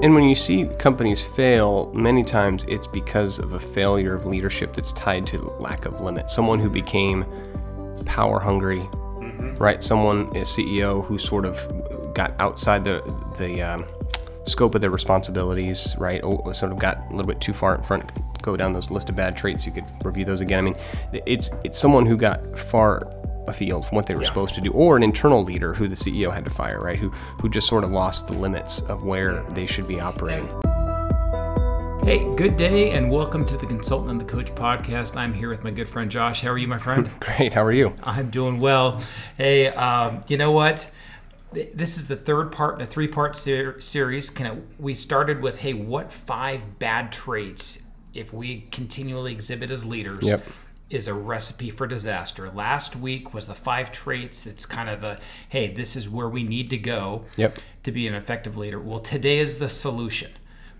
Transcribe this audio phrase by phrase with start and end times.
[0.00, 4.72] And when you see companies fail, many times it's because of a failure of leadership
[4.72, 6.30] that's tied to lack of limit.
[6.30, 7.26] Someone who became
[8.06, 9.56] power hungry, mm-hmm.
[9.56, 9.82] right?
[9.82, 13.02] Someone, a CEO who sort of got outside the
[13.38, 13.84] the um,
[14.44, 16.22] scope of their responsibilities, right?
[16.22, 18.08] Or sort of got a little bit too far in front.
[18.40, 19.66] Go down those list of bad traits.
[19.66, 20.60] You could review those again.
[20.60, 20.76] I mean,
[21.26, 23.00] it's it's someone who got far
[23.48, 24.28] afield from what they were yeah.
[24.28, 26.98] supposed to do, or an internal leader who the CEO had to fire, right?
[26.98, 27.10] Who
[27.40, 30.48] who just sort of lost the limits of where they should be operating.
[32.04, 35.16] Hey, good day, and welcome to the Consultant and the Coach podcast.
[35.16, 36.40] I'm here with my good friend Josh.
[36.40, 37.10] How are you, my friend?
[37.20, 37.52] Great.
[37.52, 37.94] How are you?
[38.02, 39.02] I'm doing well.
[39.36, 40.90] Hey, um, you know what?
[41.52, 44.30] This is the third part in a three-part ser- series.
[44.30, 47.80] Kind of, we started with, hey, what five bad traits
[48.14, 50.20] if we continually exhibit as leaders?
[50.22, 50.46] Yep
[50.90, 52.50] is a recipe for disaster.
[52.50, 56.42] Last week was the five traits that's kind of a hey, this is where we
[56.42, 57.58] need to go yep.
[57.82, 58.80] to be an effective leader.
[58.80, 60.32] Well, today is the solution.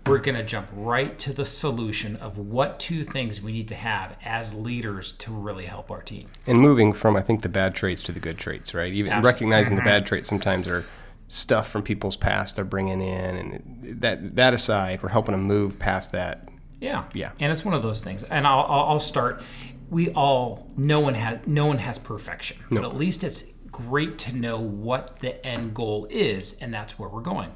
[0.05, 3.75] We're going to jump right to the solution of what two things we need to
[3.75, 6.27] have as leaders to really help our team.
[6.47, 8.91] And moving from, I think, the bad traits to the good traits, right?
[8.91, 9.31] Even Absolutely.
[9.31, 9.89] recognizing the mm-hmm.
[9.89, 10.85] bad traits sometimes are
[11.27, 15.77] stuff from people's past they're bringing in, and that that aside, we're helping them move
[15.77, 16.49] past that.
[16.79, 17.33] Yeah, yeah.
[17.39, 18.23] And it's one of those things.
[18.23, 19.43] And I'll, I'll start
[19.89, 22.81] we all no one has no one has perfection, no.
[22.81, 27.09] but at least it's great to know what the end goal is, and that's where
[27.09, 27.53] we're going.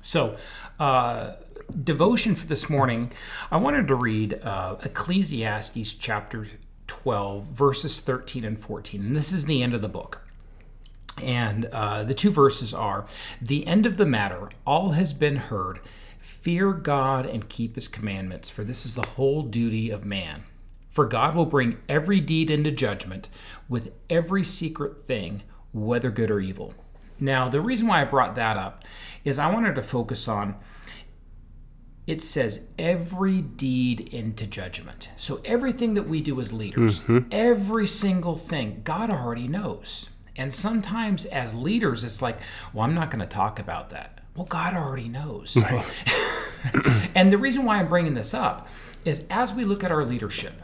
[0.00, 0.36] So,
[0.78, 1.32] uh,
[1.82, 3.12] devotion for this morning,
[3.50, 6.46] I wanted to read uh, Ecclesiastes chapter
[6.86, 10.22] 12, verses 13 and 14, and this is the end of the book.
[11.22, 13.06] And uh, the two verses are
[13.40, 15.80] The end of the matter, all has been heard.
[16.20, 20.44] Fear God and keep his commandments, for this is the whole duty of man.
[20.96, 23.28] For God will bring every deed into judgment
[23.68, 26.72] with every secret thing, whether good or evil.
[27.20, 28.82] Now, the reason why I brought that up
[29.22, 30.56] is I wanted to focus on
[32.06, 35.10] it says every deed into judgment.
[35.18, 37.28] So everything that we do as leaders, mm-hmm.
[37.30, 40.08] every single thing, God already knows.
[40.34, 42.38] And sometimes as leaders, it's like,
[42.72, 44.22] well, I'm not going to talk about that.
[44.34, 45.58] Well, God already knows.
[45.58, 45.84] Right.
[47.14, 48.70] and the reason why I'm bringing this up
[49.04, 50.54] is as we look at our leadership,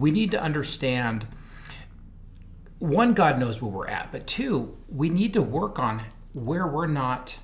[0.00, 1.26] we need to understand
[2.80, 6.02] one, God knows where we're at, but two, we need to work on
[6.32, 7.38] where we're not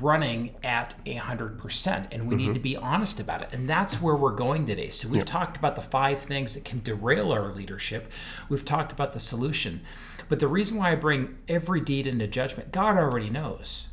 [0.00, 2.46] running at a hundred percent and we mm-hmm.
[2.46, 5.26] need to be honest about it and that's where we're going today so we've yep.
[5.26, 8.10] talked about the five things that can derail our leadership
[8.48, 9.82] we've talked about the solution
[10.30, 13.88] but the reason why i bring every deed into judgment god already knows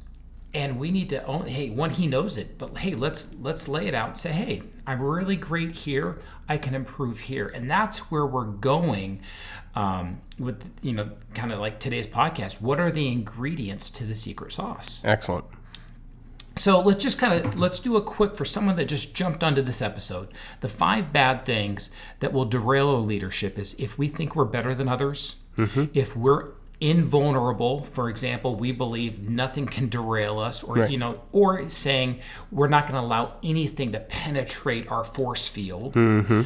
[0.54, 3.86] and we need to own hey one he knows it but hey let's let's lay
[3.86, 6.20] it out and say hey i'm really great here.
[6.48, 7.48] I can improve here.
[7.48, 9.22] And that's where we're going
[9.76, 12.62] um, with you know kind of like today's podcast.
[12.62, 15.02] What are the ingredients to the secret sauce?
[15.06, 15.46] Excellent.
[16.56, 19.62] So let's just kind of let's do a quick for someone that just jumped onto
[19.62, 20.30] this episode
[20.60, 21.90] the five bad things
[22.20, 25.86] that will derail our leadership is if we think we're better than others mm-hmm.
[25.96, 26.52] if we're
[26.84, 30.92] invulnerable for example we believe nothing can derail us or right.
[30.92, 32.20] you know or saying
[32.52, 36.42] we're not going to allow anything to penetrate our force field mm-hmm.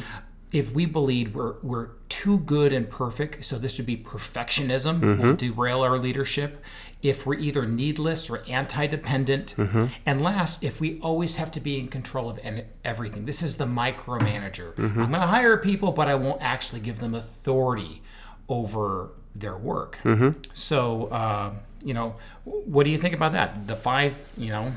[0.52, 5.20] if we believe we're we're too good and perfect so this would be perfectionism mm-hmm.
[5.20, 6.62] will derail our leadership
[7.02, 9.86] if we're either needless or anti-dependent mm-hmm.
[10.06, 12.38] and last if we always have to be in control of
[12.84, 15.02] everything this is the micromanager mm-hmm.
[15.02, 18.02] i'm going to hire people but i won't actually give them authority
[18.48, 19.98] over their work.
[20.04, 20.40] Mm-hmm.
[20.52, 21.52] So, uh,
[21.84, 23.66] you know, what do you think about that?
[23.66, 24.72] The five, you know.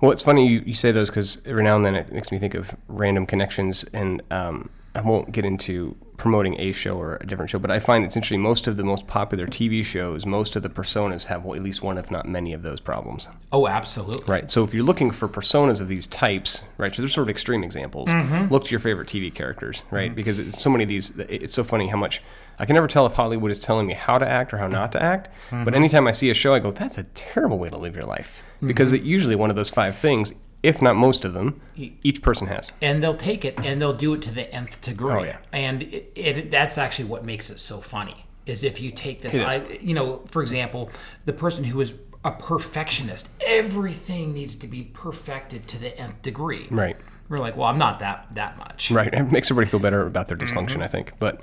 [0.00, 2.38] Well, it's funny you, you say those because every now and then it makes me
[2.38, 7.26] think of random connections, and um, I won't get into promoting a show or a
[7.26, 8.42] different show, but I find it's interesting.
[8.42, 11.96] Most of the most popular TV shows, most of the personas have at least one,
[11.96, 13.28] if not many, of those problems.
[13.52, 14.30] Oh, absolutely.
[14.30, 14.50] Right.
[14.50, 16.94] So if you're looking for personas of these types, right?
[16.94, 18.08] So there's sort of extreme examples.
[18.08, 18.52] Mm-hmm.
[18.52, 20.08] Look to your favorite TV characters, right?
[20.08, 20.16] Mm-hmm.
[20.16, 21.16] Because it's so many of these.
[21.18, 22.20] It's so funny how much
[22.58, 24.92] I can never tell if Hollywood is telling me how to act or how not
[24.92, 25.28] to act.
[25.50, 25.64] Mm-hmm.
[25.64, 28.04] But anytime I see a show, I go, "That's a terrible way to live your
[28.04, 29.04] life," because mm-hmm.
[29.04, 30.32] it usually one of those five things
[30.62, 32.72] if not most of them, each person has.
[32.82, 35.12] And they'll take it and they'll do it to the nth degree.
[35.12, 35.38] Oh, yeah.
[35.52, 38.26] And it, it, that's actually what makes it so funny.
[38.46, 40.90] Is if you take this, I, you know, for example,
[41.26, 41.92] the person who is
[42.24, 46.66] a perfectionist, everything needs to be perfected to the nth degree.
[46.70, 46.96] Right.
[47.28, 48.90] We're like, well, I'm not that that much.
[48.90, 49.12] Right.
[49.12, 50.82] It makes everybody feel better about their dysfunction, mm-hmm.
[50.82, 51.12] I think.
[51.18, 51.42] But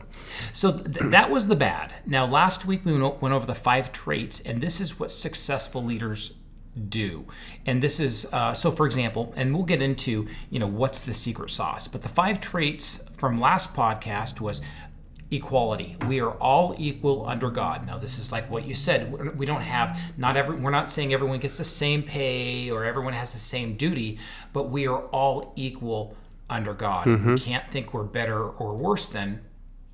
[0.52, 1.94] so th- that was the bad.
[2.08, 6.34] Now, last week we went over the five traits, and this is what successful leaders
[6.89, 7.25] do
[7.66, 11.13] and this is uh, so for example and we'll get into you know what's the
[11.13, 14.62] secret sauce but the five traits from last podcast was
[15.31, 15.98] equality.
[16.07, 17.86] We are all equal under God.
[17.86, 19.36] Now, this is like what you said.
[19.38, 20.57] We don't have not every.
[20.57, 24.19] We're not saying everyone gets the same pay or everyone has the same duty,
[24.54, 26.16] but we are all equal
[26.50, 27.07] under God.
[27.33, 29.42] We can't think we're better or worse than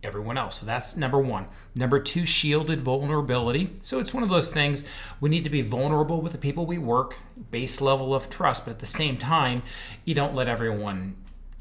[0.03, 0.57] everyone else.
[0.57, 1.47] So that's number one.
[1.75, 3.75] Number two, shielded vulnerability.
[3.81, 4.83] So it's one of those things
[5.19, 7.17] we need to be vulnerable with the people we work,
[7.51, 9.63] base level of trust, but at the same time,
[10.05, 11.15] you don't let everyone,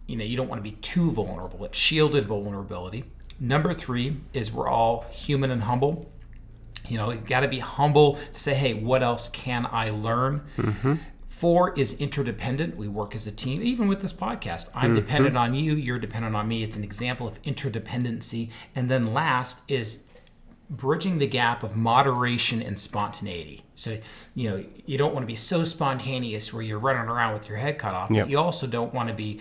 [0.06, 1.64] you know, you don't want to be too vulnerable.
[1.64, 3.04] It's shielded vulnerability.
[3.38, 6.10] Number three is we're all human and humble.
[6.88, 10.42] You know, you got to be humble to say, hey, what else can I learn?
[10.56, 10.94] Mm-hmm.
[11.40, 12.76] Four is interdependent.
[12.76, 14.68] We work as a team, even with this podcast.
[14.74, 16.62] I'm dependent on you, you're dependent on me.
[16.62, 18.50] It's an example of interdependency.
[18.76, 20.04] And then last is
[20.68, 23.62] bridging the gap of moderation and spontaneity.
[23.74, 23.96] So,
[24.34, 27.56] you know, you don't want to be so spontaneous where you're running around with your
[27.56, 28.26] head cut off, Yep.
[28.26, 29.40] but you also don't want to be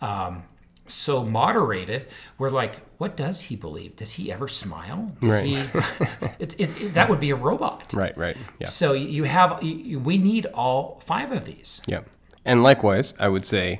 [0.00, 0.44] um,
[0.86, 2.06] so moderated
[2.38, 5.44] we're like what does he believe does he ever smile does Right.
[5.44, 5.54] he
[6.38, 8.36] it, it, it- that would be a robot Right, right.
[8.60, 8.66] Yeah.
[8.68, 12.00] so you have you, we need all five of these Yeah.
[12.46, 13.78] And likewise, I would say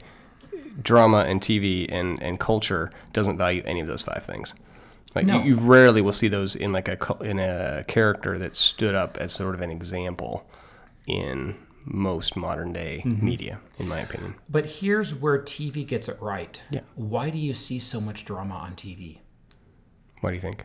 [0.82, 4.54] drama and TV and, and culture doesn't value any of those five things.
[5.14, 5.42] Like No.
[5.42, 9.18] you, you rarely will see those in like a in a character that stood up
[9.18, 10.46] as sort of an example
[11.06, 11.54] in
[11.84, 13.24] most modern day Mm-hmm.
[13.24, 14.34] media, in my opinion.
[14.48, 16.80] but here's where tv gets it right Yeah.
[16.94, 19.18] why do you see so much drama on tv
[20.20, 20.64] What do you think?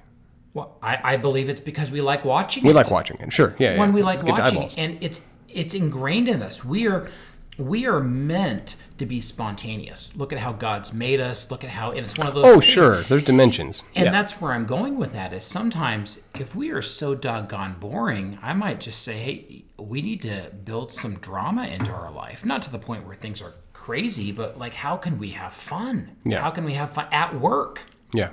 [0.54, 2.76] well i, I believe it's because we like watching We it.
[2.76, 3.56] like watching it, sure.
[3.60, 3.96] Yeah, when yeah.
[3.96, 6.64] we Let's like watching it, and it's it's ingrained in us.
[6.64, 7.10] We are
[7.60, 10.16] we are meant to be spontaneous.
[10.16, 11.52] Look at how God's made us.
[11.52, 12.46] Look at how and it's one of those.
[12.46, 13.02] Oh, things- sure.
[13.04, 13.84] There's dimensions.
[13.96, 14.12] And yeah.
[14.12, 15.34] that's where I'm going with that.
[15.34, 20.22] Is sometimes if we are so doggone boring, I might just say, hey, we need
[20.24, 22.46] to build some drama into our life.
[22.46, 26.16] Not to the point where things are crazy, but like how can we have fun?
[26.24, 26.42] Yeah.
[26.42, 27.84] How can we have fun at work?
[28.14, 28.32] yeah.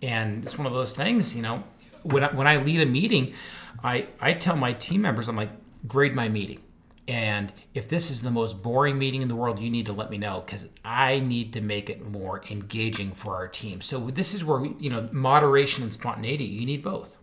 [0.00, 1.62] and it's one of those things you know
[2.02, 3.34] when I, when I lead a meeting
[3.84, 5.50] I I tell my team members I'm like
[5.86, 6.60] grade my meeting
[7.08, 10.08] and if this is the most boring meeting in the world you need to let
[10.10, 14.34] me know because I need to make it more engaging for our team so this
[14.34, 17.18] is where we, you know moderation and spontaneity you need both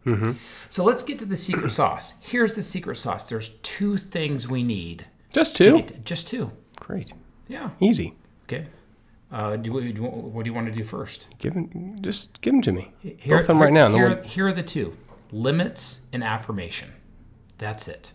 [0.69, 4.63] so let's get to the secret sauce here's the secret sauce there's two things we
[4.63, 5.83] need Just two?
[6.03, 7.13] just two Great.
[7.47, 8.15] yeah Easy.
[8.43, 8.65] okay
[9.31, 12.61] uh, do, do, what do you want to do first Give 'em- just give them
[12.63, 12.91] to me.
[12.99, 13.87] Here, Both of them right now.
[13.87, 14.97] No Here, one- here are the two
[15.31, 16.89] limits and affirmation.
[17.59, 18.11] That's it.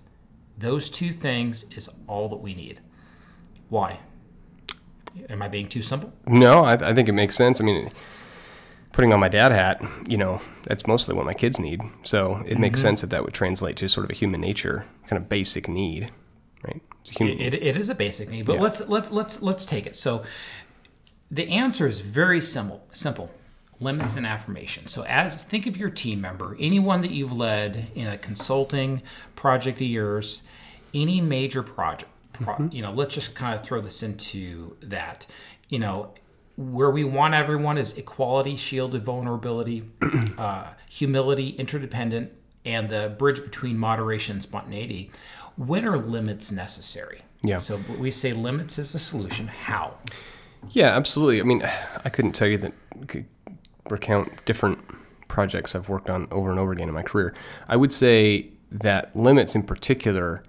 [0.57, 2.81] Those two things is all that we need.
[3.69, 3.99] Why?
[5.29, 6.13] Am I being too simple?
[6.27, 7.61] No, I, I think it makes sense.
[7.61, 7.91] I mean,
[8.93, 11.81] putting on my dad hat, you know, that's mostly what my kids need.
[12.03, 12.83] So it makes Mm-hmm.
[12.89, 16.11] sense that that would translate to sort of a human nature kind of basic need,
[16.65, 16.83] right?
[17.01, 17.41] It's a human.
[17.41, 18.63] It, it is a basic need, but Yeah.
[18.63, 19.95] let's let's let's let's take it.
[19.97, 20.23] So
[21.31, 22.87] the answer is very simple.
[22.93, 23.31] Simple.
[23.85, 24.87] Limits and affirmation.
[24.87, 29.03] So as think of your team member, anyone that you've led in a consulting
[29.37, 30.43] project of yours,
[30.95, 32.11] any major project.
[32.33, 35.27] Pro, You know, let's just kind of throw this into that.
[35.69, 36.15] You know,
[36.57, 39.85] where we want everyone is equality, shielded vulnerability,
[40.39, 42.33] uh, humility, interdependent,
[42.65, 45.11] and the bridge between moderation and spontaneity.
[45.57, 47.23] When are limits necessary?
[47.43, 47.59] Yeah.
[47.59, 49.47] So we say limits is the solution.
[49.49, 49.99] How?
[50.71, 51.41] Yeah, absolutely.
[51.41, 51.63] I mean,
[52.05, 52.73] I couldn't tell you that
[53.89, 54.79] recount different
[55.29, 57.35] projects I've worked on over and over again in my career.
[57.69, 60.43] I would say that limits in particular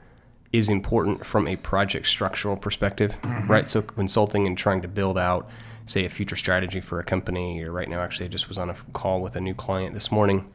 [0.51, 3.51] is important from a project structural perspective, mm-hmm.
[3.51, 3.69] right?
[3.69, 5.49] So consulting and trying to build out,
[5.85, 7.61] say, a future strategy for a company.
[7.63, 10.11] Or right now, actually, I just was on a call with a new client this
[10.11, 10.49] morning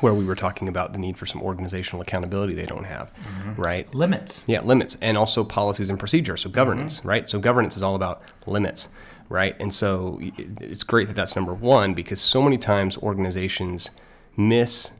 [0.00, 3.60] where we were talking about the need for some organizational accountability they don't have, mm-hmm.
[3.60, 3.92] right?
[3.94, 4.44] Limits.
[4.46, 6.42] Yeah, limits and also policies and procedures.
[6.42, 7.08] So governance, mm-hmm.
[7.08, 7.28] right?
[7.28, 8.88] So governance is all about limits,
[9.30, 9.56] right?
[9.58, 13.90] And so it's great that that's number one because so many times organizations
[14.36, 14.92] miss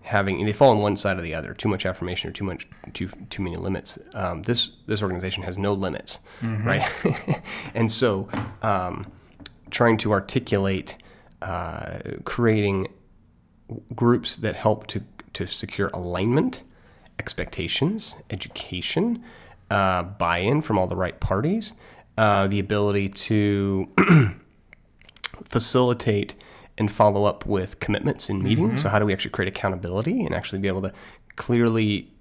[0.00, 1.52] having they fall on one side or the other.
[1.52, 3.98] Too much affirmation or too much too too many limits.
[4.14, 6.20] Um, this this organization has no limits,
[6.64, 7.42] right?
[7.74, 8.30] and so
[8.62, 9.04] um,
[9.70, 10.96] trying to articulate
[11.42, 12.88] uh, creating
[13.94, 15.02] groups that help to,
[15.34, 16.62] to secure alignment,
[17.18, 19.22] expectations, education,
[19.70, 21.74] uh, buy in from all the right parties,
[22.18, 23.88] uh, the ability to
[25.44, 26.34] facilitate
[26.76, 28.82] and follow up with commitments in meetings.
[28.82, 30.92] So, how do we actually create accountability and actually be able to
[31.36, 32.12] clearly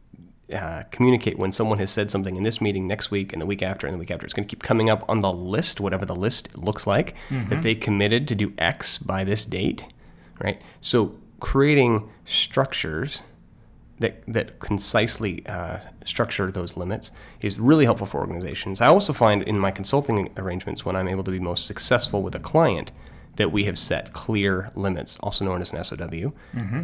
[0.54, 3.64] uh, communicate when someone has said something in this meeting next week and the week
[3.64, 4.24] after and the week after.
[4.26, 7.16] It's going to keep coming up on the list, whatever the list looks like,
[7.50, 9.88] that they committed to do X by this date,
[10.40, 10.62] right?
[10.80, 13.24] So creating structures
[14.00, 17.12] that, that concisely uh, structure those limits
[17.42, 18.80] is really helpful for organizations.
[18.82, 22.36] I also find in my consulting arrangements when I'm able to be most successful with
[22.36, 22.92] a client
[23.38, 26.34] that we have set clear limits, also known as an SOW,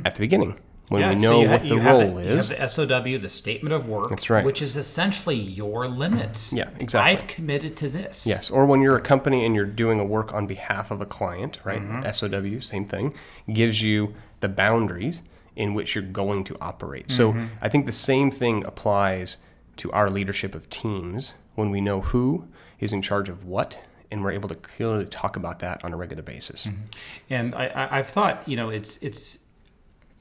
[0.05, 2.27] at the beginning when Yeah, we so know ha- what the you have role it-
[2.27, 2.49] is.
[2.51, 4.09] You have the SOW, the statement of work.
[4.09, 4.43] That's right.
[4.45, 6.51] Which is essentially your limits.
[6.53, 7.11] Yeah, exactly.
[7.13, 8.27] I've committed to this.
[8.27, 11.05] Yes, or when you're a company and you're doing a work on behalf of a
[11.05, 11.81] client, right?
[11.81, 12.03] Mm-hmm.
[12.11, 13.13] SOW, same thing,
[13.51, 15.21] gives you the boundaries
[15.55, 17.11] in which you're going to operate.
[17.11, 17.45] So Mm-hmm.
[17.61, 19.37] I think the same thing applies
[19.77, 22.47] to our leadership of teams when we know who
[22.79, 23.79] is in charge of what,
[24.11, 26.67] and we're able to clearly talk about that on a regular basis.
[26.67, 26.81] Mm-hmm.
[27.29, 29.39] And I, I, I've thought, you know, it's it's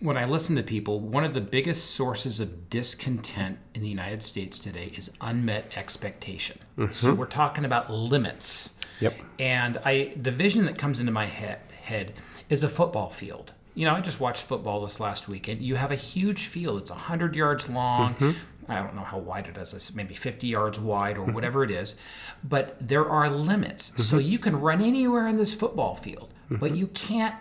[0.00, 4.22] when I listen to people, one of the biggest sources of discontent in the United
[4.22, 6.58] States today is unmet expectation.
[6.92, 8.74] So we're talking about limits.
[9.00, 9.14] Yep.
[9.38, 12.14] And I the vision that comes into my head, head
[12.48, 13.52] is a football field.
[13.74, 15.62] You know, I just watched football this last weekend.
[15.62, 16.80] You have a huge field.
[16.80, 18.14] It's 100 yards long.
[18.14, 18.32] Mm-hmm.
[18.68, 19.74] I don't know how wide it is.
[19.74, 21.32] It's maybe 50 yards wide or mm-hmm.
[21.32, 21.96] whatever it is.
[22.44, 24.04] But there are limits.
[24.04, 24.28] So mm-hmm.
[24.28, 27.34] you can run anywhere in this football field, but you can't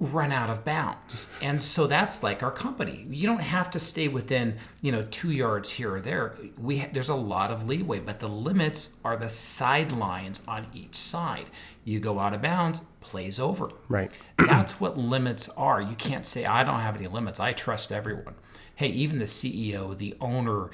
[0.00, 1.28] run out of bounds.
[1.42, 3.06] And so that's like our company.
[3.10, 6.36] You don't have to stay within, you know, 2 yards here or there.
[6.56, 10.96] We ha- there's a lot of leeway, but the limits are the sidelines on each
[10.96, 11.50] side.
[11.84, 13.70] You go out of bounds, plays over.
[13.88, 14.12] Right.
[14.36, 15.80] That's what limits are.
[15.80, 17.40] You can't say I don't have any limits.
[17.40, 18.34] I trust everyone.
[18.76, 20.70] Hey, even the CEO, the owner,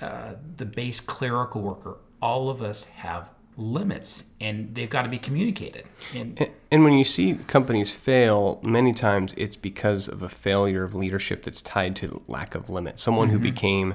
[0.00, 5.18] uh, the base clerical worker, all of us have limits and they've got to be
[5.18, 5.86] communicated.
[6.14, 10.94] And And when you see companies fail, many times it's because of a failure of
[10.94, 12.98] leadership that's tied to lack of limit.
[12.98, 13.94] Someone who became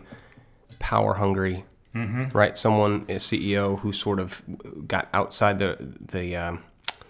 [0.80, 1.66] power hungry,
[2.34, 2.58] right?
[2.58, 4.42] Someone, a CEO who sort of
[4.88, 5.78] got outside the
[6.12, 6.64] the um,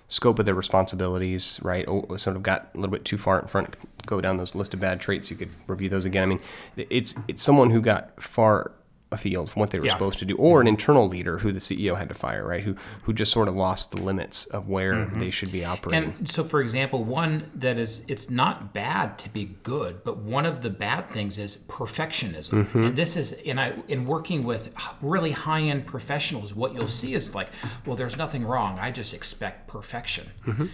[0.07, 1.87] scope of their responsibilities, right?
[1.87, 3.75] Or sort of got a little bit too far in front.
[4.05, 5.29] Go down those list of bad traits.
[5.31, 6.23] You could review those again.
[6.23, 6.41] I mean,
[6.75, 8.73] it's it's someone who got far
[9.11, 9.91] afield from what they were Yeah.
[9.91, 12.63] supposed to do, or an internal leader who the CEO had to fire, right?
[12.63, 16.13] Who who just sort of lost the limits of where they should be operating.
[16.17, 20.45] And so, for example, one that is, it's not bad to be good, but one
[20.45, 22.65] of the bad things is perfectionism.
[22.65, 22.83] Mm-hmm.
[22.83, 27.13] And this is, and I, in working with really high end professionals, what you'll see
[27.13, 27.49] is like,
[27.85, 28.79] well, there's nothing wrong.
[28.79, 30.27] I just expect perfection.
[30.45, 30.65] Mm-hmm.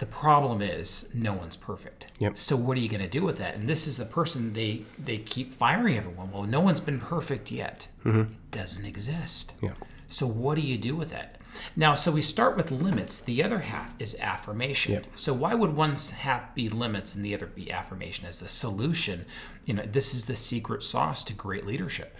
[0.00, 2.06] The problem is no one's perfect.
[2.20, 2.38] Yep.
[2.38, 3.54] So what are you going to do with that?
[3.54, 6.32] And this is the person they they keep firing everyone.
[6.32, 7.86] Well, no one's been perfect yet.
[8.06, 9.54] It doesn't exist.
[9.56, 9.66] Mm-hmm.
[9.66, 9.72] Yeah.
[10.08, 11.36] So what do you do with that?
[11.76, 13.20] Now, so we start with limits.
[13.20, 14.94] The other half is affirmation.
[14.94, 15.06] Yep.
[15.16, 19.26] So why would one half be limits and the other be affirmation as the solution?
[19.66, 22.16] You know, this is the secret sauce to great leadership.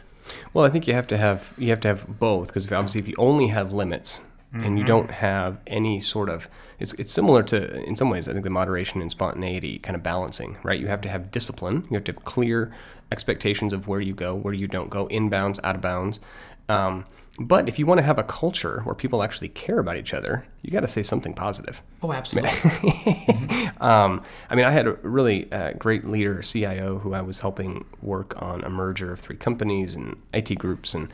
[0.52, 3.08] Well, I think you have to have you have to have both because obviously if
[3.08, 4.20] you only have limits
[4.52, 8.32] and you don't have any sort of it's it's similar to in some ways I
[8.32, 10.80] think the moderation and spontaneity kind of balancing, right?
[10.80, 11.86] You have to have discipline.
[11.90, 12.72] You have to have clear
[13.12, 16.20] expectations of where you go, where you don't go, inbounds, out of bounds.
[16.68, 17.04] Um,
[17.38, 20.46] but if you want to have a culture where people actually care about each other,
[20.62, 21.82] you got to say something positive.
[22.02, 22.50] Oh, absolutely.
[23.80, 27.86] Um, I mean, I had a really uh, great leader, CIO, who I was helping
[28.02, 31.10] work on a merger of three companies and IT groups, and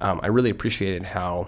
[0.00, 1.46] um, I really appreciated how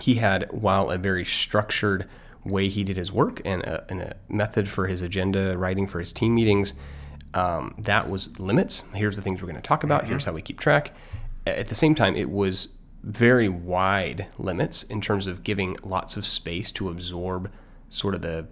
[0.00, 2.08] he had, while a very structured
[2.44, 6.00] way he did his work and a, and a method for his agenda writing for
[6.00, 6.74] his team meetings,
[7.32, 8.84] um, that was limits.
[8.94, 10.06] Here's the things we're going to talk about.
[10.06, 10.92] Here's how we keep track.
[11.46, 12.68] At the same time, it was
[13.02, 17.50] very wide limits in terms of giving lots of space to absorb
[17.90, 18.46] sort of the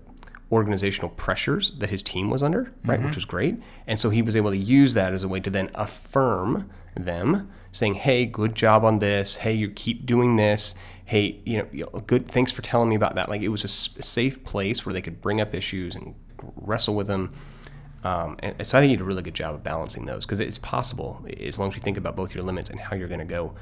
[0.51, 3.57] organizational pressures that his team was under, right, which was great.
[3.87, 7.51] And so he was able to use that as a way to then affirm them,
[7.73, 9.37] saying, "Hey, good job on this.
[9.39, 10.75] Hey, you keep doing this.
[11.05, 12.29] Hey, you know, good.
[12.29, 15.03] Thanks for telling me about that." Like it was a s- safe place where they
[15.03, 16.15] could bring up issues and
[16.57, 17.33] wrestle with them.
[18.05, 20.25] Um, and and so I think you did a really good job of balancing those
[20.27, 23.09] because it's possible as long as you think about both your limits and how you're
[23.09, 23.55] going to go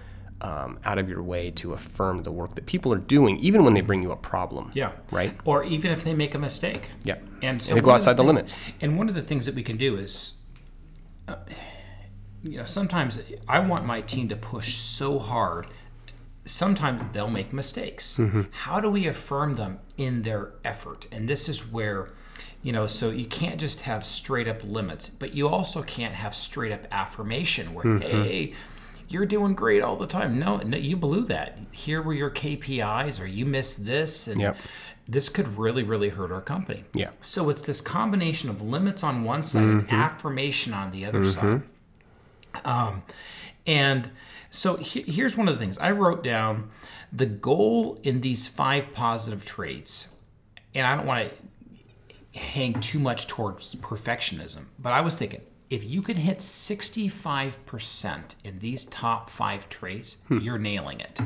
[0.43, 3.75] um, out of your way to affirm the work that people are doing, even when
[3.75, 4.71] they bring you a problem.
[4.73, 4.93] Yeah.
[5.11, 5.35] Right.
[5.45, 6.89] Or even if they make a mistake.
[7.05, 7.17] Yeah.
[7.43, 8.57] And so they go outside the things- limits.
[8.81, 10.33] And one of the things that we can do is,
[11.29, 11.35] uh,
[12.43, 15.67] you know, sometimes I want my team to push so hard.
[16.45, 18.17] Sometimes they'll make mistakes.
[18.17, 18.43] Mm-hmm.
[18.51, 21.07] How do we affirm them in their effort?
[21.13, 22.11] And this is where,
[22.63, 26.35] you know, so you can't just have straight up limits, but you also can't have
[26.35, 28.03] straight up affirmation where, Mm-hmm.
[28.23, 28.53] hey,
[29.09, 30.39] you're doing great all the time.
[30.39, 31.59] No, no, you blew that.
[31.73, 34.57] Here were your KPIs, or you missed this, and Yep.
[35.09, 36.85] this could really, really hurt our company.
[36.95, 37.11] Yeah.
[37.21, 41.63] So it's this combination of limits on one side and affirmation on the other side.
[42.65, 43.03] Um,
[43.67, 44.11] and
[44.51, 46.71] so he- here's one of the things I wrote down:
[47.13, 50.09] the goal in these five positive traits,
[50.75, 51.35] and I don't want to
[52.39, 58.59] hang too much towards perfectionism, but I was thinking if you can hit 65% in
[58.59, 61.21] these top five traits, you're nailing it.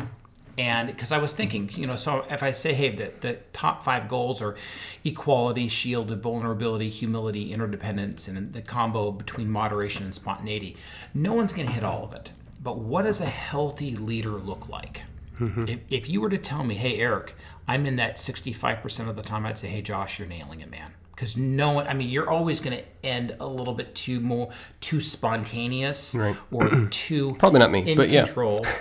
[0.56, 3.84] And because I was thinking, you know, so if I say, hey, the, the top
[3.84, 4.56] five goals are
[5.04, 10.76] equality, shield, vulnerability, humility, interdependence, and the combo between moderation and spontaneity,
[11.12, 12.30] no one's going to hit all of it.
[12.62, 15.02] But what does a healthy leader look like?
[15.38, 15.68] Mm-hmm.
[15.68, 17.34] If, if you were to tell me, hey, Erik,
[17.66, 20.92] I'm in that 65% of the time, I'd say, hey, Josh, you're nailing it, man
[21.14, 24.50] because no one i mean you're always going to end a little bit too more
[24.80, 26.36] too spontaneous right.
[26.50, 28.64] or too probably not me in but control.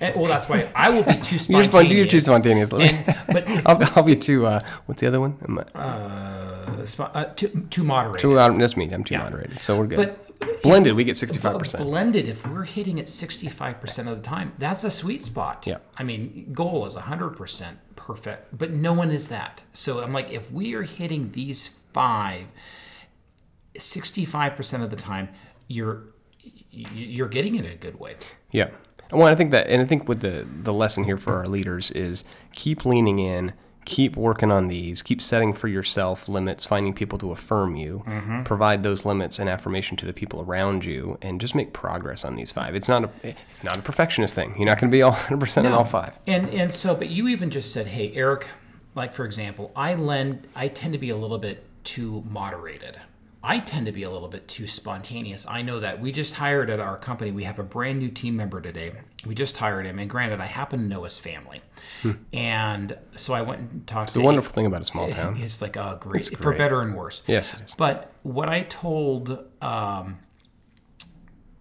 [0.00, 2.72] And, well that's why i will be too spontaneous you're, you're too spontaneous.
[2.72, 5.38] and, but I'll, I'll, be too uh, what's the other one?
[5.76, 8.20] Uh, uh, too, too moderated.
[8.20, 9.22] Too, uh, that's me i'm too yeah.
[9.22, 9.96] moderated so we're good.
[9.96, 14.82] But blended we get 65% blended if we're hitting it 65% of the time that's
[14.82, 15.66] a sweet spot.
[15.66, 15.78] Yeah.
[15.96, 17.76] I mean goal is 100%
[18.06, 19.62] perfect, but no one is that.
[19.72, 22.46] So I'm like, if we are hitting these five,
[23.74, 25.28] 65% of the time,
[25.68, 26.04] you're
[26.70, 28.14] you're getting it in a good way.
[28.50, 28.70] Yeah.
[29.10, 31.90] Well, I think that, and I think with the the lesson here for our leaders
[31.90, 33.52] is keep leaning in,
[33.84, 38.42] keep working on these, keep setting for yourself limits, finding people to affirm you, mm-hmm.
[38.42, 42.36] provide those limits and affirmation to the people around you, and just make progress on
[42.36, 42.74] these five.
[42.74, 44.54] It's not a it's not a perfectionist thing.
[44.56, 46.18] You're not going to be all 100 percent in all five.
[46.26, 48.46] And and so, but you even just said, hey, Erik,
[48.94, 52.98] like for example, I lend I tend to be a little bit too moderated.
[53.44, 55.46] I tend to be a little bit too spontaneous.
[55.48, 56.00] I know that.
[56.00, 58.92] We just hired at our company, we have a brand new team member today.
[59.26, 61.60] We just hired him, and granted, I happen to know his family.
[62.02, 62.12] Hmm.
[62.32, 65.36] And so I went and talked it's to the wonderful thing about a small town.
[65.38, 66.28] It's like, oh, great.
[66.28, 66.38] great.
[66.38, 67.22] For better and worse.
[67.26, 67.74] Yes, it is.
[67.74, 70.18] But what I told um,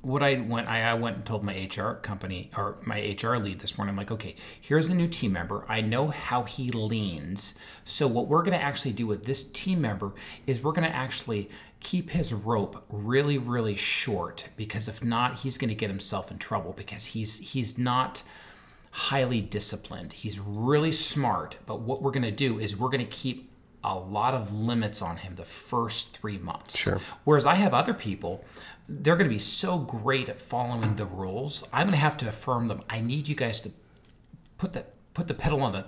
[0.02, 3.60] what I went, I, I went and told my HR company or my HR lead
[3.60, 3.94] this morning.
[3.94, 5.64] I'm like, okay, here's a new team member.
[5.70, 7.54] I know how he leans.
[7.86, 10.14] So what we're going to actually do with this team member
[10.48, 11.50] is we're going to actually
[11.82, 16.40] keep his rope really, really short because if not, he's going to get himself in
[16.40, 18.24] trouble because he's he's not
[18.92, 20.14] highly disciplined.
[20.14, 23.51] He's really smart, but what we're going to do is we're going to keep
[23.84, 26.78] a lot of limits on him the first three months.
[26.78, 27.00] Sure.
[27.24, 28.46] Whereas I have other people
[29.00, 31.68] they're going to be so great at following the rules.
[31.72, 32.84] I'm going to have to affirm them.
[32.90, 33.72] I need you guys to
[34.58, 35.86] put the put the pedal on the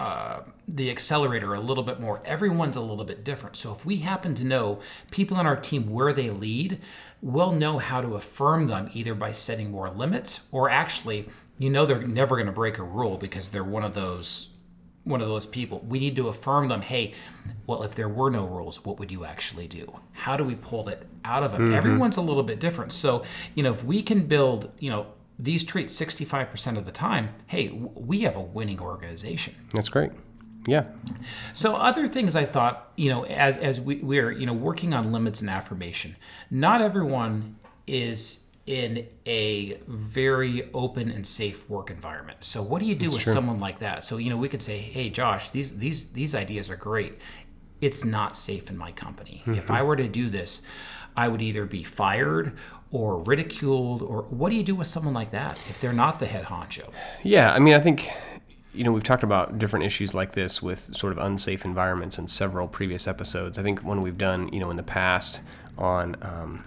[0.00, 2.22] uh, the accelerator a little bit more.
[2.24, 3.56] Everyone's a little bit different.
[3.56, 4.78] So if we happen to know
[5.10, 6.80] people on our team where they lead,
[7.20, 11.84] we'll know how to affirm them either by setting more limits or actually, you know,
[11.84, 14.50] they're never going to break a rule because they're one of those
[15.08, 15.84] one of those people.
[15.88, 17.14] We need to affirm them, hey,
[17.66, 20.00] well, if there were no rules, what would you actually do?
[20.12, 21.66] How do we pull it out of them?
[21.66, 21.74] Mm-hmm.
[21.74, 22.92] Everyone's a little bit different.
[22.92, 25.06] So, you know, if we can build, you know,
[25.38, 29.54] these traits 65% of the time, hey, we have a winning organization.
[29.72, 30.10] That's great.
[30.66, 30.90] Yeah.
[31.52, 35.12] So other things I thought, you know, as as we, we're, you know, working on
[35.12, 36.16] limits and affirmation,
[36.50, 42.44] not everyone is in a very open and safe work environment.
[42.44, 43.32] So what do you do That's with true.
[43.32, 44.04] someone like that?
[44.04, 47.18] So you know, we could say, "Hey, Josh, these these these ideas are great.
[47.80, 49.40] It's not safe in my company.
[49.40, 49.54] Mm-hmm.
[49.54, 50.60] If I were to do this,
[51.16, 52.52] I would either be fired
[52.92, 56.26] or ridiculed or what do you do with someone like that if they're not the
[56.26, 56.90] head honcho?
[57.22, 58.10] Yeah, I mean, I think
[58.74, 62.28] you know, we've talked about different issues like this with sort of unsafe environments in
[62.28, 63.58] several previous episodes.
[63.58, 65.40] I think one we've done, you know, in the past
[65.78, 66.64] on um,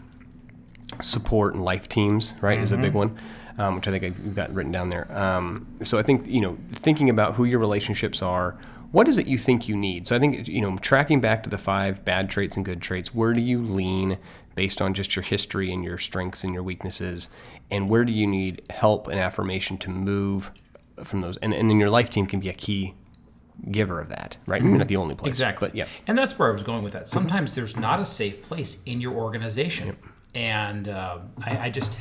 [1.02, 2.64] support and life teams, right, mm-hmm.
[2.64, 2.98] is a big mm-hmm.
[2.98, 3.20] one,
[3.58, 5.12] um, which I think we've got written down there.
[5.12, 8.58] Um, so I think, you know, thinking about who your relationships are,
[8.92, 10.06] what is it you think you need?
[10.06, 13.14] So I think, you know, tracking back to the five bad traits and good traits,
[13.14, 14.18] where do you lean
[14.56, 17.30] based on just your history and your strengths and your weaknesses?
[17.70, 20.52] And where do you need help and affirmation to move
[21.04, 21.38] from those?
[21.38, 22.96] And, and then your life team can be a key
[23.70, 24.60] giver of that, right?
[24.60, 24.70] Mm-hmm.
[24.70, 25.30] You're not the only place.
[25.30, 25.70] Exactly.
[25.70, 25.86] But yeah.
[26.08, 27.08] And that's where I was going with that.
[27.08, 29.88] Sometimes there's not a safe place in your organization.
[29.88, 29.98] Yep.
[30.34, 32.00] And uh, I, I, just,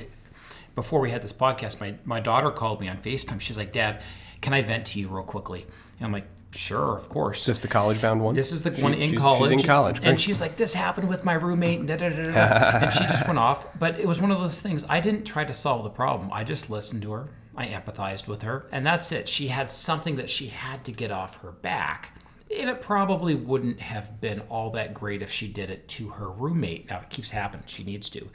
[0.75, 3.41] before we had this podcast, my, my daughter called me on FaceTime.
[3.41, 4.03] She's like, Dad,
[4.41, 5.67] can I vent to you real quickly?
[5.99, 7.47] And I'm like, Sure, of course.
[7.47, 8.35] Just the college bound one?
[8.35, 9.51] This is the she, one in she's, college.
[9.51, 10.01] She's in college.
[10.03, 12.15] And she's like, this happened with my roommate, and, da, da, da,
[12.83, 13.67] and she just went off.
[13.79, 14.85] But it was one of those things.
[14.89, 16.33] I didn't try to solve the problem.
[16.33, 17.29] I just listened to her.
[17.57, 19.29] I empathized with her, and that's it.
[19.29, 22.17] She had something that she had to get off her back.
[22.59, 26.29] And it probably wouldn't have been all that great if she did it to her
[26.29, 26.91] roommate.
[26.91, 27.65] Now, it keeps happening.
[27.67, 28.29] She needs to.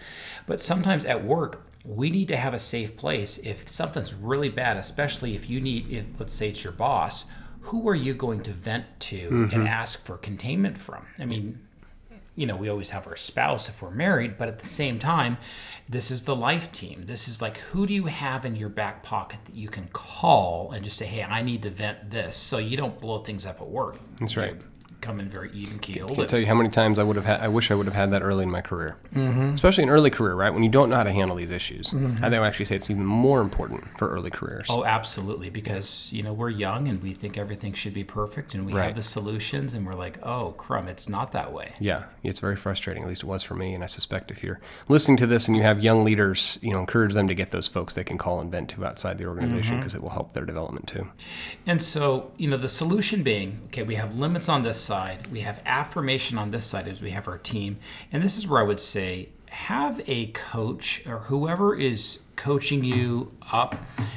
[0.47, 3.37] But sometimes at work, we need to have a safe place.
[3.39, 7.25] If something's really bad, especially if you need, if let's say it's your boss,
[7.61, 9.59] who are you going to vent to mm-hmm.
[9.59, 11.05] and ask for containment from?
[11.19, 11.59] I mean,
[12.35, 15.37] you know, we always have our spouse if we're married, but at the same time,
[15.87, 17.03] this is the life team.
[17.05, 20.71] This is like, who do you have in your back pocket that you can call
[20.71, 23.61] and just say, hey, I need to vent this so you don't blow things up
[23.61, 23.99] at work?
[24.19, 24.59] That's right.
[25.05, 26.11] Come in very even keeled.
[26.11, 27.41] I can't tell you how many times I would have had.
[27.41, 29.53] I wish I would have had that early in my career, mm-hmm.
[29.53, 30.53] especially in early career, right?
[30.53, 32.17] When you don't know how to handle these issues, mm-hmm.
[32.17, 34.67] I think I would actually say it's even more important for early careers.
[34.69, 38.65] Oh, absolutely, because you know we're young and we think everything should be perfect, and
[38.65, 38.87] we Right.
[38.87, 41.73] have the solutions, and we're like, oh, crumb, it's not that way.
[41.79, 43.03] Yeah, it's very frustrating.
[43.03, 43.73] At least it was for me.
[43.73, 46.79] And I suspect if you're listening to this and you have young leaders, you know,
[46.79, 49.77] encourage them to get those folks they can call and vent to outside the organization
[49.77, 51.07] because it will help their development too.
[51.65, 54.94] And so, you know, the solution being okay, we have limits on this side,
[55.31, 57.77] we have affirmation on this side as we have our team.
[58.11, 63.31] And this is where I would say have a coach or whoever is coaching you
[63.51, 63.75] up,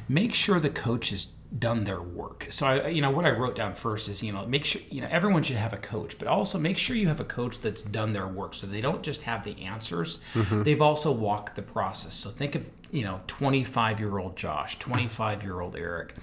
[0.09, 2.47] make sure the coach has done their work.
[2.51, 5.01] So I you know what I wrote down first is, you know, make sure you
[5.01, 7.83] know everyone should have a coach, but also make sure you have a coach that's
[7.83, 10.21] done their work so they don't just have the answers.
[10.35, 10.65] Mm-hmm.
[10.65, 12.15] They've also walked the process.
[12.15, 16.15] So think of, you know, 25-year-old Josh, 25-year-old Erik.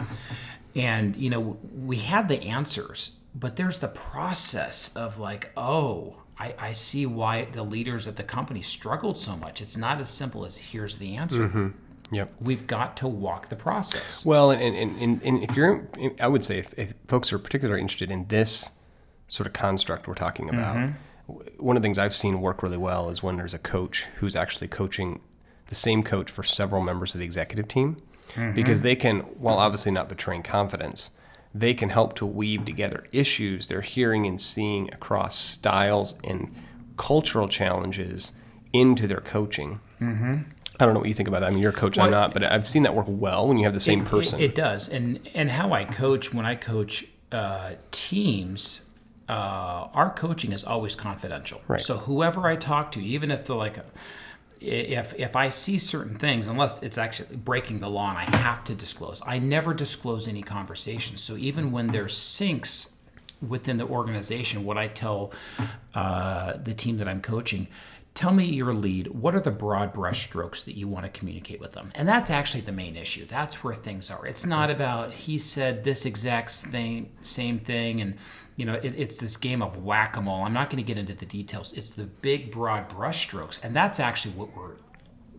[0.76, 6.56] And you know, we had the answers, but there's the process of like, oh, I,
[6.58, 9.62] I see why the leaders at the company struggled so much.
[9.62, 11.48] It's not as simple as here's the answer.
[11.48, 11.68] Mm-hmm.
[12.12, 12.34] Yep.
[12.42, 14.26] We've got to walk the process.
[14.26, 15.88] Well, and, and, and, and if you're,
[16.20, 18.72] I would say if, if folks are particularly interested in this
[19.28, 21.34] sort of construct we're talking about, mm-hmm.
[21.34, 24.08] w- one of the things I've seen work really well is when there's a coach
[24.18, 25.20] who's actually coaching
[25.68, 27.98] the same coach for several members of the executive team,
[28.30, 28.54] mm-hmm.
[28.54, 31.10] because they can, while obviously not betraying confidence,
[31.58, 36.54] they can help to weave together issues they're hearing and seeing across styles and
[36.98, 38.34] cultural challenges
[38.74, 39.80] into their coaching.
[40.02, 41.48] I don't know what you think about that.
[41.48, 43.64] I mean, you're a coach, I'm not, but I've seen that work well when you
[43.64, 44.40] have the same It- person.
[44.42, 48.82] It, it does, and and how I coach when I coach uh, teams,
[49.30, 51.62] uh, our coaching is always confidential.
[51.70, 51.80] Right.
[51.80, 53.86] So whoever I talk to, even if they're like, a,
[54.66, 58.64] if if I see certain things, unless it's actually breaking the law and I have
[58.66, 61.22] to disclose, I never disclose any conversations.
[61.22, 62.94] So even when there's syncs
[63.48, 65.32] within the organization, what I tell
[65.94, 67.68] uh, the team that I'm coaching,
[68.14, 69.08] tell me your lead.
[69.08, 71.92] What are the broad brushstrokes that you want to communicate with them?
[71.96, 73.26] And that's actually the main issue.
[73.26, 74.26] That's where things are.
[74.26, 78.16] It's not about he said this exact thing, same thing, and
[78.56, 80.44] you know it, it's this game of whack a mole.
[80.44, 81.74] I'm not going to get into the details.
[81.74, 84.76] It's the big broad brushstrokes, and that's actually what we're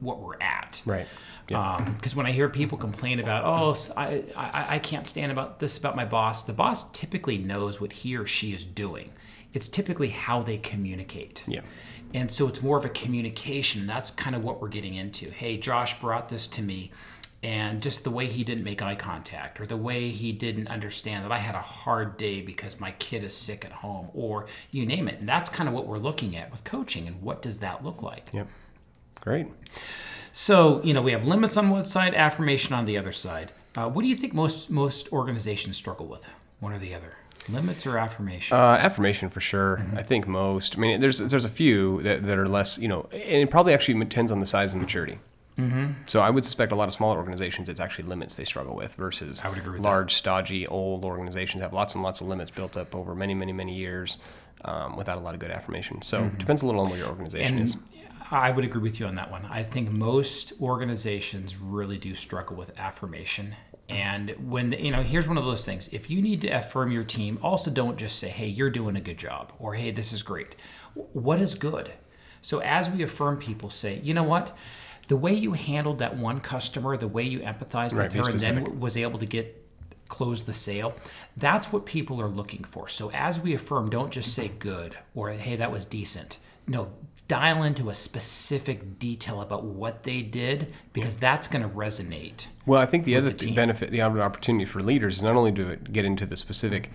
[0.01, 0.83] what we're at.
[0.85, 1.07] right.
[1.47, 5.79] Because um, when I hear people complain about, oh, I I can't stand about this
[5.79, 9.13] about my boss, the boss typically knows what he or she is doing.
[9.53, 11.45] It's typically how they communicate.
[11.47, 11.61] Yeah.
[12.13, 13.87] And so it's more of a communication.
[13.87, 15.31] That's kind of what we're getting into.
[15.31, 16.91] Hey, Josh brought this to me,
[17.43, 21.25] and just the way he didn't make eye contact, or the way he didn't understand
[21.25, 24.87] that I had a hard day because my kid is sick at home, or you
[24.87, 25.21] name it.
[25.21, 27.07] And that's kind of what we're looking at with coaching.
[27.07, 28.31] And what does that look like?
[28.33, 28.49] Yep.
[29.21, 29.47] Great.
[30.33, 33.53] So, you know, we have limits on one side, affirmation on the other side.
[33.77, 36.27] Uh, what do you think most most organizations struggle with?
[36.61, 37.15] One or the other,
[37.51, 38.57] limits or affirmation?
[38.57, 39.85] Uh, affirmation for sure.
[39.95, 40.77] I think most.
[40.77, 43.75] I mean, there's there's a few that, that are less, you know, and it probably
[43.75, 45.19] actually depends on the size and maturity.
[45.59, 45.93] Mm-hmm.
[46.07, 48.95] So I would suspect a lot of smaller organizations, it's actually limits they struggle with
[48.95, 52.77] versus I would agree large, stodgy, old organizations have lots and lots of limits built
[52.77, 54.19] up over many, many, many years
[54.65, 56.03] um, without a lot of good affirmation.
[56.03, 57.77] So it depends a little on what your organization is.
[58.31, 59.47] I would agree with you on that one.
[59.47, 63.55] I think most organizations really do struggle with affirmation.
[63.89, 67.05] And when you know, here's one of those things: if you need to affirm your
[67.05, 70.23] team, also don't just say, "Hey, you're doing a good job," or "Hey, this is
[70.23, 70.57] great."
[70.95, 71.93] What is good?
[72.43, 74.57] So as we affirm people, say, "You know what."
[75.09, 78.41] The way you handled that one customer, the way you empathized Right, with her, and
[78.41, 79.63] then w- was able to get
[80.09, 80.95] close the sale.
[81.37, 82.89] That's what people are looking for.
[82.89, 86.39] So as we affirm, don't just say good or hey, that was decent.
[86.67, 86.93] No,
[87.29, 92.47] dial into a specific detail about what they did because that's going to resonate.
[92.67, 95.53] Well, I think the other the benefit, the other opportunity for leaders is not only
[95.53, 96.91] to get into the specific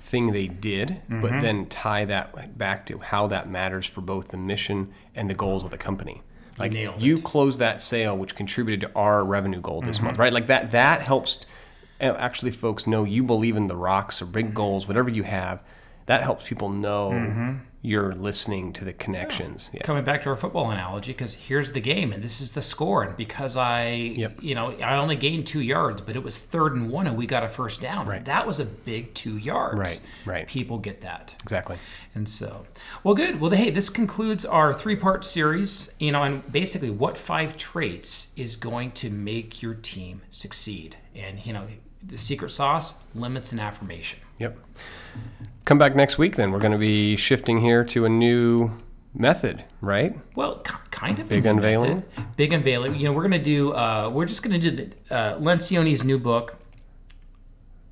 [0.00, 1.40] thing they did, but Mm-hmm.
[1.40, 5.64] then tie that back to how that matters for both the mission and the goals
[5.64, 6.22] of the company.
[6.58, 7.16] Like nailed you it.
[7.18, 7.26] Mm-hmm.
[7.26, 10.32] closed that sale, which contributed to our revenue goal this month, right?
[10.32, 10.70] Like that.
[10.70, 11.46] That helps.
[12.00, 14.32] uh, Actually, folks know you believe in the rocks or Mm-hmm.
[14.34, 15.60] big goals, whatever you have.
[16.06, 17.52] That helps people know Mm-hmm.
[17.80, 19.68] you're listening to the connections.
[19.72, 19.82] Yeah.
[19.82, 23.02] Coming back to our football analogy, because here's the game and this is the score,
[23.04, 24.38] and because I, Yep.
[24.42, 27.26] you know, I only gained two yards, but it was third and one, and we
[27.26, 28.06] got a first down.
[28.06, 28.24] Right.
[28.24, 29.78] That was a big two yards.
[29.78, 30.46] Right, right.
[30.48, 31.36] People get that.
[31.42, 31.76] Exactly.
[32.14, 32.66] And so,
[33.02, 33.40] well, good.
[33.40, 35.90] Well, hey, this concludes our three part series.
[35.98, 40.96] You know, and basically, what five traits is going to make your team succeed?
[41.14, 41.66] And, you know,
[42.06, 44.20] the secret sauce limits and affirmation.
[44.38, 44.58] Yep.
[45.64, 46.50] Come back next week then.
[46.50, 48.72] We're going to be shifting here to a new
[49.14, 50.14] method, right?
[50.34, 51.28] Well, ki- kind of.
[51.28, 51.96] Big unveiling?
[52.16, 52.36] method.
[52.36, 52.96] Big unveiling.
[52.96, 54.76] You know, we're going to do, uh, we're just going to do
[55.08, 56.56] the, uh, Lencioni's new book,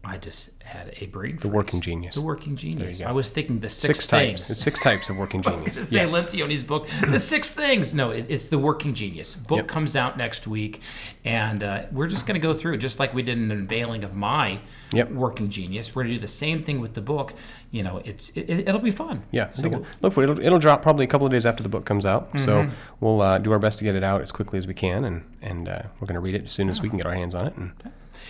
[0.05, 1.37] I just had a brain.
[1.41, 2.15] The working genius.
[2.15, 3.03] The working genius.
[3.03, 4.41] I was thinking the six, Six things.
[4.41, 4.51] types.
[4.51, 5.61] It's six types of working genius.
[5.63, 7.93] I was going to say Lencioni's book, The Six Things.
[7.95, 9.35] No, it, it's The Working Genius.
[9.35, 9.69] Book Yep.
[9.69, 10.81] comes out next week,
[11.25, 14.15] and uh, we're just going to go through, just like we did an unveiling of
[14.15, 14.61] my
[14.93, 15.11] Yep.
[15.13, 15.95] Working Genius.
[15.95, 17.33] We're going to do the same thing with the book.
[17.71, 19.23] You know, it's it, it'll be fun.
[19.31, 20.31] Yeah, So think- look for it.
[20.31, 22.29] It'll, it'll drop probably a couple of days after the book comes out.
[22.39, 22.75] So Mm-hmm.
[23.01, 25.23] we'll uh, do our best to get it out as quickly as we can, and
[25.41, 27.35] and uh, we're going to read it as soon as we can get our hands
[27.35, 27.73] on it and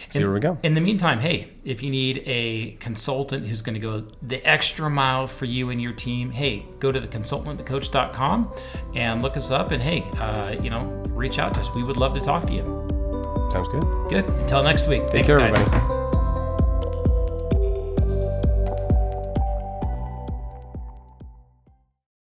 [0.08, 0.58] see where we go.
[0.62, 4.90] In the meantime, hey, if you need a consultant who's going to go the extra
[4.90, 8.52] mile for you and your team, hey, go to the consultantthecoach.com
[8.94, 9.70] and look us up.
[9.70, 11.74] And hey, uh, you know, reach out to us.
[11.74, 12.88] We would love to talk to you.
[13.50, 13.84] Sounds good.
[14.08, 14.24] Good.
[14.26, 15.02] Until next week.
[15.04, 15.54] Take Thanks, care, guys.
[15.54, 16.01] everybody.